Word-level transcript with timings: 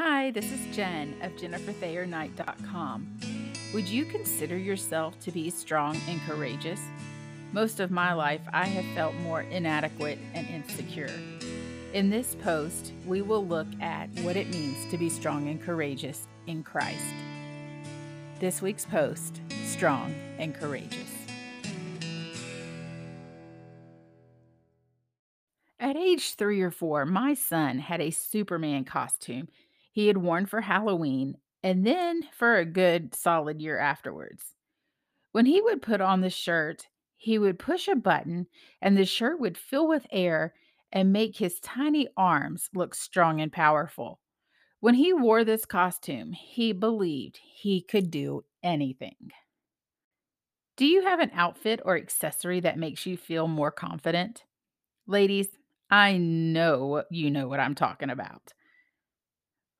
Hi, 0.00 0.30
this 0.30 0.52
is 0.52 0.76
Jen 0.76 1.16
of 1.22 1.32
JenniferThayerKnight.com. 1.32 3.18
Would 3.74 3.88
you 3.88 4.04
consider 4.04 4.56
yourself 4.56 5.18
to 5.18 5.32
be 5.32 5.50
strong 5.50 5.98
and 6.06 6.20
courageous? 6.22 6.80
Most 7.52 7.80
of 7.80 7.90
my 7.90 8.12
life, 8.12 8.42
I 8.52 8.64
have 8.66 8.84
felt 8.94 9.12
more 9.16 9.40
inadequate 9.42 10.20
and 10.34 10.46
insecure. 10.50 11.10
In 11.94 12.10
this 12.10 12.36
post, 12.36 12.92
we 13.08 13.22
will 13.22 13.44
look 13.44 13.66
at 13.80 14.08
what 14.20 14.36
it 14.36 14.50
means 14.50 14.88
to 14.92 14.96
be 14.98 15.08
strong 15.08 15.48
and 15.48 15.60
courageous 15.60 16.28
in 16.46 16.62
Christ. 16.62 17.12
This 18.38 18.62
week's 18.62 18.84
post 18.84 19.40
Strong 19.66 20.14
and 20.38 20.54
Courageous. 20.54 21.10
At 25.80 25.96
age 25.96 26.34
three 26.34 26.60
or 26.60 26.70
four, 26.70 27.04
my 27.04 27.34
son 27.34 27.80
had 27.80 28.00
a 28.00 28.10
Superman 28.12 28.84
costume 28.84 29.48
he 29.90 30.06
had 30.06 30.16
worn 30.18 30.46
for 30.46 30.60
Halloween 30.60 31.34
and 31.62 31.86
then 31.86 32.22
for 32.36 32.56
a 32.56 32.64
good 32.64 33.14
solid 33.14 33.60
year 33.60 33.78
afterwards. 33.78 34.54
When 35.32 35.46
he 35.46 35.60
would 35.60 35.82
put 35.82 36.00
on 36.00 36.20
the 36.20 36.30
shirt, 36.30 36.86
he 37.16 37.38
would 37.38 37.58
push 37.58 37.88
a 37.88 37.96
button 37.96 38.46
and 38.80 38.96
the 38.96 39.04
shirt 39.04 39.40
would 39.40 39.58
fill 39.58 39.88
with 39.88 40.06
air 40.12 40.54
and 40.92 41.12
make 41.12 41.36
his 41.36 41.60
tiny 41.60 42.08
arms 42.16 42.70
look 42.74 42.94
strong 42.94 43.40
and 43.40 43.52
powerful. 43.52 44.20
When 44.80 44.94
he 44.94 45.12
wore 45.12 45.42
this 45.44 45.64
costume, 45.64 46.32
he 46.32 46.72
believed 46.72 47.38
he 47.42 47.80
could 47.82 48.10
do 48.10 48.44
anything. 48.62 49.32
Do 50.76 50.86
you 50.86 51.02
have 51.02 51.18
an 51.18 51.32
outfit 51.34 51.80
or 51.84 51.96
accessory 51.96 52.60
that 52.60 52.78
makes 52.78 53.04
you 53.04 53.16
feel 53.16 53.48
more 53.48 53.72
confident? 53.72 54.44
Ladies, 55.08 55.48
I 55.90 56.16
know 56.16 57.02
you 57.10 57.30
know 57.32 57.48
what 57.48 57.58
I'm 57.58 57.74
talking 57.74 58.10
about. 58.10 58.52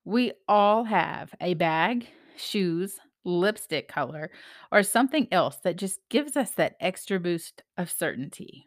We 0.09 0.31
all 0.47 0.85
have 0.85 1.35
a 1.39 1.53
bag, 1.53 2.07
shoes, 2.35 2.99
lipstick 3.23 3.87
color, 3.87 4.31
or 4.71 4.81
something 4.81 5.27
else 5.31 5.57
that 5.57 5.75
just 5.75 5.99
gives 6.09 6.35
us 6.35 6.49
that 6.53 6.75
extra 6.79 7.19
boost 7.19 7.61
of 7.77 7.91
certainty. 7.91 8.65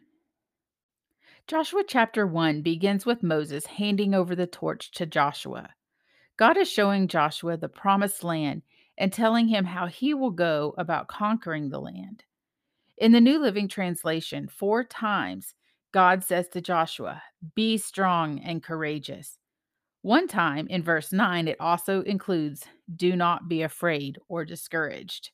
Joshua 1.45 1.83
chapter 1.85 2.25
1 2.25 2.61
begins 2.61 3.05
with 3.05 3.23
Moses 3.23 3.65
handing 3.65 4.13
over 4.13 4.35
the 4.37 4.47
torch 4.47 4.89
to 4.93 5.05
Joshua. 5.05 5.71
God 6.37 6.55
is 6.55 6.71
showing 6.71 7.09
Joshua 7.09 7.57
the 7.57 7.67
promised 7.67 8.23
land 8.23 8.61
and 8.97 9.11
telling 9.11 9.49
him 9.49 9.65
how 9.65 9.87
he 9.87 10.13
will 10.13 10.31
go 10.31 10.73
about 10.77 11.09
conquering 11.09 11.67
the 11.69 11.81
land. 11.81 12.23
In 12.99 13.11
the 13.11 13.19
New 13.19 13.37
Living 13.37 13.67
Translation, 13.67 14.47
four 14.47 14.85
times 14.85 15.55
God 15.93 16.23
says 16.23 16.47
to 16.53 16.61
Joshua, 16.61 17.21
Be 17.53 17.77
strong 17.77 18.39
and 18.39 18.63
courageous. 18.63 19.39
One 20.03 20.27
time 20.27 20.67
in 20.67 20.83
verse 20.83 21.13
9, 21.13 21.47
it 21.47 21.55
also 21.61 22.01
includes 22.01 22.65
do 22.93 23.15
not 23.15 23.47
be 23.47 23.61
afraid 23.61 24.17
or 24.27 24.43
discouraged. 24.43 25.31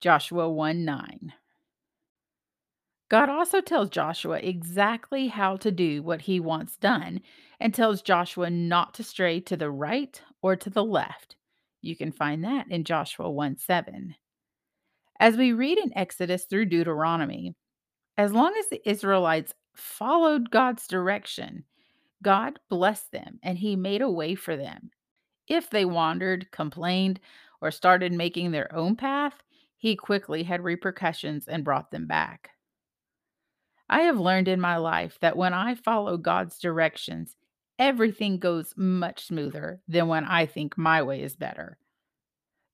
Joshua 0.00 0.48
1 0.48 0.84
9. 0.84 1.32
God 3.10 3.28
also 3.28 3.60
tells 3.60 3.90
Joshua 3.90 4.38
exactly 4.38 5.26
how 5.26 5.56
to 5.56 5.72
do 5.72 6.04
what 6.04 6.22
he 6.22 6.38
wants 6.38 6.76
done 6.76 7.20
and 7.58 7.74
tells 7.74 8.00
Joshua 8.00 8.48
not 8.48 8.94
to 8.94 9.02
stray 9.02 9.40
to 9.40 9.56
the 9.56 9.72
right 9.72 10.22
or 10.40 10.54
to 10.54 10.70
the 10.70 10.84
left. 10.84 11.34
You 11.82 11.96
can 11.96 12.12
find 12.12 12.44
that 12.44 12.70
in 12.70 12.84
Joshua 12.84 13.28
1 13.28 13.58
7. 13.58 14.14
As 15.18 15.36
we 15.36 15.52
read 15.52 15.78
in 15.78 15.90
Exodus 15.98 16.44
through 16.44 16.66
Deuteronomy, 16.66 17.56
as 18.16 18.32
long 18.32 18.54
as 18.56 18.68
the 18.68 18.88
Israelites 18.88 19.52
followed 19.74 20.52
God's 20.52 20.86
direction, 20.86 21.64
God 22.22 22.58
blessed 22.68 23.12
them 23.12 23.38
and 23.42 23.58
he 23.58 23.76
made 23.76 24.02
a 24.02 24.10
way 24.10 24.34
for 24.34 24.56
them. 24.56 24.90
If 25.48 25.70
they 25.70 25.84
wandered, 25.84 26.50
complained, 26.50 27.20
or 27.60 27.70
started 27.70 28.12
making 28.12 28.50
their 28.50 28.74
own 28.74 28.96
path, 28.96 29.34
he 29.76 29.94
quickly 29.96 30.42
had 30.42 30.62
repercussions 30.64 31.46
and 31.46 31.64
brought 31.64 31.90
them 31.90 32.06
back. 32.06 32.50
I 33.88 34.00
have 34.02 34.18
learned 34.18 34.48
in 34.48 34.60
my 34.60 34.78
life 34.78 35.18
that 35.20 35.36
when 35.36 35.54
I 35.54 35.76
follow 35.76 36.16
God's 36.16 36.58
directions, 36.58 37.36
everything 37.78 38.38
goes 38.38 38.74
much 38.76 39.26
smoother 39.26 39.80
than 39.86 40.08
when 40.08 40.24
I 40.24 40.46
think 40.46 40.76
my 40.76 41.02
way 41.02 41.22
is 41.22 41.36
better. 41.36 41.78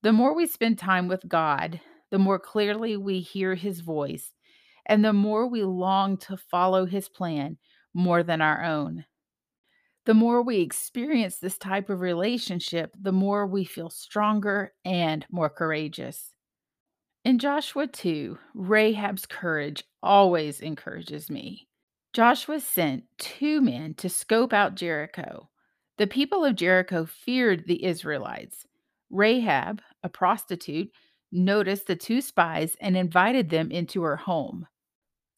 The 0.03 0.13
more 0.13 0.35
we 0.35 0.47
spend 0.47 0.79
time 0.79 1.09
with 1.09 1.29
God, 1.29 1.81
the 2.11 2.19
more 2.19 2.39
clearly 2.39 2.97
we 2.97 3.21
hear 3.21 3.55
his 3.55 3.81
voice, 3.81 4.33
and 4.87 5.05
the 5.05 5.13
more 5.13 5.47
we 5.49 5.63
long 5.65 6.17
to 6.19 6.37
follow 6.37 6.87
his 6.87 7.09
plan 7.09 7.59
more 7.93 8.23
than 8.23 8.41
our 8.41 8.65
own. 8.65 9.05
The 10.05 10.15
more 10.15 10.43
we 10.43 10.59
experience 10.59 11.37
this 11.39 11.57
type 11.57 11.89
of 11.89 12.01
relationship, 12.01 12.93
the 13.01 13.13
more 13.13 13.47
we 13.47 13.65
feel 13.65 13.89
stronger 13.89 14.73
and 14.85 15.25
more 15.31 15.49
courageous. 15.49 16.35
In 17.25 17.39
Joshua 17.39 17.87
2, 17.87 18.37
Rahab's 18.53 19.27
courage 19.27 19.85
always 20.03 20.59
encourages 20.61 21.31
me. 21.31 21.69
Joshua 22.13 22.59
sent 22.59 23.05
two 23.19 23.61
men 23.61 23.95
to 23.95 24.09
scope 24.09 24.53
out 24.53 24.75
Jericho. 24.75 25.49
The 25.99 26.09
people 26.09 26.45
of 26.45 26.57
Jericho 26.57 27.05
feared 27.07 27.65
the 27.69 27.85
Israelites. 27.85 28.67
Rahab, 29.09 29.81
a 30.03 30.09
prostitute, 30.09 30.91
noticed 31.31 31.87
the 31.87 31.95
two 31.97 32.21
spies 32.21 32.77
and 32.81 32.97
invited 32.97 33.51
them 33.51 33.71
into 33.71 34.03
her 34.03 34.17
home. 34.17 34.67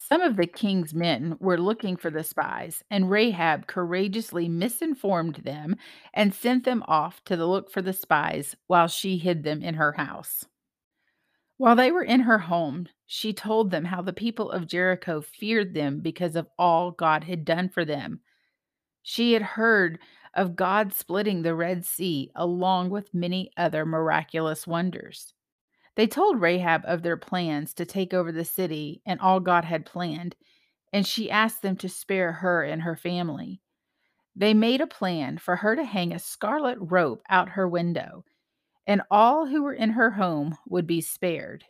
Some 0.07 0.21
of 0.21 0.35
the 0.35 0.45
king's 0.45 0.93
men 0.93 1.35
were 1.39 1.57
looking 1.57 1.97
for 1.97 2.11
the 2.11 2.23
spies, 2.23 2.83
and 2.91 3.09
Rahab 3.09 3.65
courageously 3.65 4.47
misinformed 4.47 5.37
them 5.37 5.77
and 6.13 6.31
sent 6.31 6.63
them 6.63 6.83
off 6.87 7.23
to 7.23 7.35
the 7.35 7.47
look 7.47 7.71
for 7.71 7.81
the 7.81 7.91
spies 7.91 8.55
while 8.67 8.87
she 8.87 9.17
hid 9.17 9.41
them 9.41 9.63
in 9.63 9.73
her 9.73 9.93
house. 9.93 10.45
While 11.57 11.75
they 11.75 11.91
were 11.91 12.03
in 12.03 12.19
her 12.19 12.37
home, 12.37 12.87
she 13.07 13.33
told 13.33 13.71
them 13.71 13.85
how 13.85 14.03
the 14.03 14.13
people 14.13 14.51
of 14.51 14.67
Jericho 14.67 15.21
feared 15.21 15.73
them 15.73 16.01
because 16.01 16.35
of 16.35 16.47
all 16.59 16.91
God 16.91 17.23
had 17.23 17.43
done 17.43 17.67
for 17.69 17.83
them. 17.83 18.19
She 19.01 19.33
had 19.33 19.41
heard 19.41 19.97
of 20.35 20.55
God 20.55 20.93
splitting 20.93 21.41
the 21.41 21.55
Red 21.55 21.83
Sea 21.83 22.29
along 22.35 22.91
with 22.91 23.11
many 23.11 23.49
other 23.57 23.87
miraculous 23.87 24.67
wonders. 24.67 25.33
They 25.95 26.07
told 26.07 26.41
Rahab 26.41 26.81
of 26.85 27.01
their 27.03 27.17
plans 27.17 27.73
to 27.75 27.85
take 27.85 28.13
over 28.13 28.31
the 28.31 28.45
city 28.45 29.01
and 29.05 29.19
all 29.19 29.39
God 29.39 29.63
had 29.65 29.85
planned, 29.85 30.35
and 30.91 31.07
she 31.07 31.31
asked 31.31 31.61
them 31.61 31.77
to 31.77 31.89
spare 31.89 32.31
her 32.33 32.63
and 32.63 32.81
her 32.81 32.95
family. 32.95 33.61
They 34.35 34.53
made 34.53 34.81
a 34.81 34.87
plan 34.87 35.37
for 35.37 35.55
her 35.57 35.75
to 35.75 35.85
hang 35.85 36.11
a 36.11 36.19
scarlet 36.19 36.77
rope 36.79 37.21
out 37.29 37.49
her 37.49 37.67
window, 37.67 38.25
and 38.85 39.01
all 39.09 39.47
who 39.47 39.63
were 39.63 39.73
in 39.73 39.91
her 39.91 40.11
home 40.11 40.57
would 40.67 40.85
be 40.85 40.99
spared. 40.99 41.63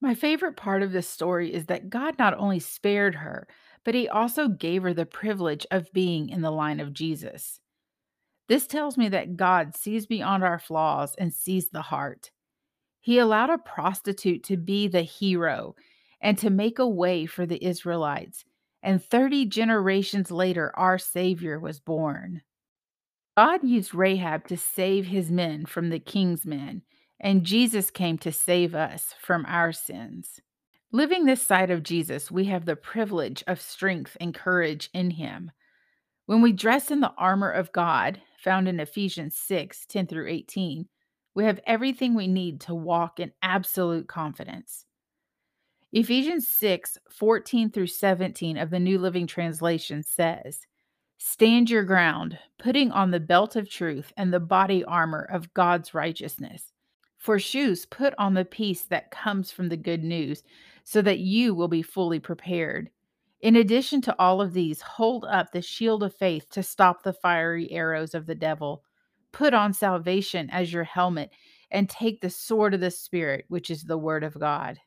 My 0.00 0.14
favorite 0.14 0.56
part 0.56 0.82
of 0.82 0.92
this 0.92 1.08
story 1.08 1.52
is 1.52 1.66
that 1.66 1.90
God 1.90 2.18
not 2.18 2.34
only 2.34 2.60
spared 2.60 3.16
her, 3.16 3.48
but 3.84 3.94
he 3.94 4.08
also 4.08 4.48
gave 4.48 4.82
her 4.84 4.94
the 4.94 5.04
privilege 5.04 5.66
of 5.70 5.92
being 5.92 6.28
in 6.28 6.40
the 6.40 6.52
line 6.52 6.78
of 6.80 6.94
Jesus. 6.94 7.60
This 8.50 8.66
tells 8.66 8.98
me 8.98 9.08
that 9.10 9.36
God 9.36 9.76
sees 9.76 10.06
beyond 10.06 10.42
our 10.42 10.58
flaws 10.58 11.14
and 11.16 11.32
sees 11.32 11.70
the 11.70 11.82
heart. 11.82 12.32
He 13.00 13.16
allowed 13.20 13.48
a 13.48 13.58
prostitute 13.58 14.42
to 14.42 14.56
be 14.56 14.88
the 14.88 15.02
hero 15.02 15.76
and 16.20 16.36
to 16.38 16.50
make 16.50 16.80
a 16.80 16.88
way 16.88 17.26
for 17.26 17.46
the 17.46 17.64
Israelites. 17.64 18.44
And 18.82 19.00
30 19.04 19.46
generations 19.46 20.32
later, 20.32 20.76
our 20.76 20.98
Savior 20.98 21.60
was 21.60 21.78
born. 21.78 22.42
God 23.36 23.60
used 23.62 23.94
Rahab 23.94 24.48
to 24.48 24.56
save 24.56 25.06
his 25.06 25.30
men 25.30 25.64
from 25.64 25.90
the 25.90 26.00
king's 26.00 26.44
men, 26.44 26.82
and 27.20 27.44
Jesus 27.44 27.88
came 27.92 28.18
to 28.18 28.32
save 28.32 28.74
us 28.74 29.14
from 29.22 29.46
our 29.46 29.70
sins. 29.70 30.40
Living 30.90 31.24
this 31.24 31.40
side 31.46 31.70
of 31.70 31.84
Jesus, 31.84 32.32
we 32.32 32.46
have 32.46 32.64
the 32.64 32.74
privilege 32.74 33.44
of 33.46 33.60
strength 33.60 34.16
and 34.20 34.34
courage 34.34 34.90
in 34.92 35.10
him. 35.12 35.52
When 36.26 36.42
we 36.42 36.50
dress 36.50 36.90
in 36.90 36.98
the 36.98 37.12
armor 37.16 37.50
of 37.50 37.70
God, 37.70 38.20
found 38.40 38.66
in 38.68 38.80
Ephesians 38.80 39.36
6 39.36 39.84
10 39.86 40.06
through 40.06 40.28
18, 40.28 40.88
we 41.34 41.44
have 41.44 41.60
everything 41.66 42.14
we 42.14 42.26
need 42.26 42.60
to 42.62 42.74
walk 42.74 43.20
in 43.20 43.30
absolute 43.42 44.08
confidence. 44.08 44.84
Ephesians 45.92 46.46
6 46.48 46.96
14 47.10 47.70
through 47.70 47.86
17 47.86 48.56
of 48.56 48.70
the 48.70 48.80
New 48.80 48.98
Living 48.98 49.26
Translation 49.26 50.02
says, 50.02 50.60
Stand 51.18 51.68
your 51.68 51.84
ground, 51.84 52.38
putting 52.58 52.90
on 52.92 53.10
the 53.10 53.20
belt 53.20 53.54
of 53.56 53.68
truth 53.68 54.10
and 54.16 54.32
the 54.32 54.40
body 54.40 54.82
armor 54.84 55.28
of 55.30 55.52
God's 55.52 55.92
righteousness. 55.92 56.72
For 57.18 57.38
shoes, 57.38 57.84
put 57.84 58.14
on 58.16 58.32
the 58.32 58.46
peace 58.46 58.82
that 58.84 59.10
comes 59.10 59.50
from 59.52 59.68
the 59.68 59.76
good 59.76 60.02
news, 60.02 60.42
so 60.84 61.02
that 61.02 61.18
you 61.18 61.54
will 61.54 61.68
be 61.68 61.82
fully 61.82 62.18
prepared. 62.20 62.88
In 63.40 63.56
addition 63.56 64.02
to 64.02 64.14
all 64.18 64.42
of 64.42 64.52
these, 64.52 64.80
hold 64.82 65.24
up 65.24 65.50
the 65.52 65.62
shield 65.62 66.02
of 66.02 66.14
faith 66.14 66.50
to 66.50 66.62
stop 66.62 67.02
the 67.02 67.12
fiery 67.14 67.70
arrows 67.72 68.14
of 68.14 68.26
the 68.26 68.34
devil. 68.34 68.84
Put 69.32 69.54
on 69.54 69.72
salvation 69.72 70.50
as 70.50 70.72
your 70.72 70.84
helmet 70.84 71.30
and 71.70 71.88
take 71.88 72.20
the 72.20 72.28
sword 72.30 72.74
of 72.74 72.80
the 72.80 72.90
Spirit, 72.90 73.46
which 73.48 73.70
is 73.70 73.84
the 73.84 73.96
word 73.96 74.24
of 74.24 74.38
God. 74.38 74.78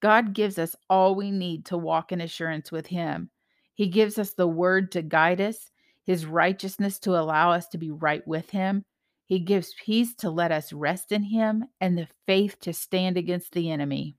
God 0.00 0.34
gives 0.34 0.58
us 0.58 0.76
all 0.90 1.14
we 1.14 1.30
need 1.30 1.64
to 1.66 1.78
walk 1.78 2.12
in 2.12 2.20
assurance 2.20 2.70
with 2.70 2.86
Him. 2.88 3.30
He 3.74 3.86
gives 3.86 4.18
us 4.18 4.32
the 4.34 4.46
word 4.46 4.92
to 4.92 5.02
guide 5.02 5.40
us, 5.40 5.70
His 6.04 6.26
righteousness 6.26 6.98
to 7.00 7.18
allow 7.18 7.52
us 7.52 7.66
to 7.68 7.78
be 7.78 7.90
right 7.90 8.26
with 8.26 8.50
Him. 8.50 8.84
He 9.24 9.38
gives 9.38 9.74
peace 9.84 10.14
to 10.16 10.30
let 10.30 10.52
us 10.52 10.72
rest 10.72 11.12
in 11.12 11.22
Him 11.22 11.64
and 11.80 11.96
the 11.96 12.08
faith 12.26 12.58
to 12.60 12.72
stand 12.72 13.16
against 13.16 13.52
the 13.52 13.70
enemy. 13.70 14.16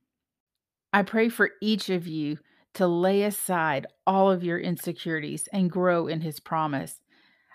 I 0.93 1.03
pray 1.03 1.29
for 1.29 1.51
each 1.61 1.89
of 1.89 2.07
you 2.07 2.39
to 2.75 2.87
lay 2.87 3.23
aside 3.23 3.87
all 4.05 4.31
of 4.31 4.43
your 4.43 4.59
insecurities 4.59 5.47
and 5.53 5.71
grow 5.71 6.07
in 6.07 6.21
his 6.21 6.39
promise. 6.39 7.01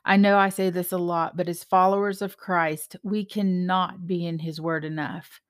I 0.04 0.16
know 0.16 0.36
I 0.36 0.48
say 0.50 0.70
this 0.70 0.92
a 0.92 0.98
lot, 0.98 1.36
but 1.36 1.48
as 1.48 1.64
followers 1.64 2.20
of 2.20 2.36
Christ, 2.36 2.96
we 3.02 3.24
cannot 3.24 4.06
be 4.06 4.26
in 4.26 4.38
his 4.40 4.60
word 4.60 4.84
enough. 4.84 5.40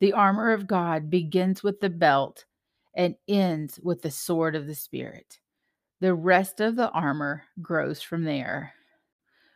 The 0.00 0.12
armor 0.12 0.52
of 0.52 0.68
God 0.68 1.10
begins 1.10 1.62
with 1.64 1.80
the 1.80 1.90
belt 1.90 2.44
and 2.94 3.16
ends 3.26 3.80
with 3.82 4.02
the 4.02 4.10
sword 4.10 4.54
of 4.54 4.66
the 4.66 4.74
Spirit. 4.74 5.38
The 6.00 6.14
rest 6.14 6.60
of 6.60 6.76
the 6.76 6.90
armor 6.90 7.42
grows 7.60 8.00
from 8.02 8.22
there. 8.24 8.74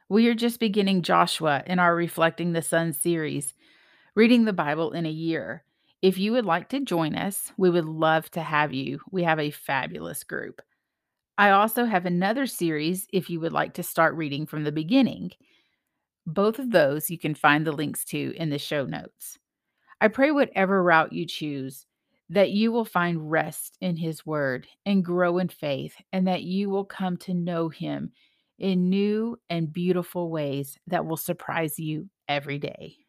We 0.09 0.29
are 0.29 0.35
just 0.35 0.59
beginning 0.59 1.03
Joshua 1.03 1.63
in 1.67 1.79
our 1.79 1.95
Reflecting 1.95 2.53
the 2.53 2.63
Son 2.63 2.93
series, 2.93 3.55
reading 4.17 4.45
the 4.45 4.53
Bible 4.53 4.91
in 4.93 5.07
a 5.07 5.11
year. 5.11 5.63
If 6.03 6.19
you 6.19 6.33
would 6.33 6.45
like 6.45 6.69
to 6.71 6.81
join 6.85 7.15
us, 7.15 7.53
we 7.57 7.71
would 7.71 7.85
love 7.85 8.29
to 8.33 8.43
have 8.43 8.73
you. 8.75 9.01
We 9.13 9.23
have 9.23 9.39
a 9.39 9.53
fabulous 9.53 10.25
group. 10.25 10.61
I 11.39 11.51
also 11.51 11.85
have 11.85 12.07
another 12.07 12.45
series 12.47 13.07
if 13.13 13.31
you 13.31 13.39
would 13.39 13.53
like 13.53 13.75
to 13.75 13.85
start 13.85 14.17
reading 14.17 14.45
from 14.45 14.65
the 14.65 14.73
beginning. 14.73 15.31
Both 16.27 16.59
of 16.59 16.73
those 16.73 17.09
you 17.09 17.19
can 17.19 17.37
find 17.37 17.65
the 17.65 17.71
links 17.71 18.05
to 18.07 18.35
in 18.37 18.51
the 18.51 18.59
show 18.59 18.85
notes. 18.85 19.39
I 20.01 20.09
pray 20.09 20.33
whatever 20.33 20.83
route 20.83 21.13
you 21.13 21.25
choose, 21.25 21.87
that 22.31 22.51
you 22.51 22.73
will 22.73 22.85
find 22.85 23.31
rest 23.31 23.79
in 23.81 23.95
His 23.97 24.27
Word 24.27 24.67
and 24.85 25.05
grow 25.05 25.39
in 25.39 25.49
faith, 25.51 25.95
and 26.13 26.27
that 26.27 26.43
you 26.43 26.69
will 26.69 26.85
come 26.85 27.17
to 27.19 27.35
know 27.35 27.69
Him 27.69 28.11
in 28.59 28.89
new 28.91 29.39
and 29.49 29.73
beautiful 29.73 30.31
ways 30.31 30.77
that 30.89 31.07
will 31.07 31.17
surprise 31.17 31.79
you 31.79 32.09
every 32.29 32.59
day. 32.59 33.02